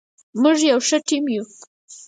[0.41, 1.43] موږ یو ښه ټیم یو.